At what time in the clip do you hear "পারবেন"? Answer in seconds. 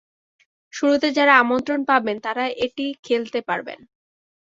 3.49-3.79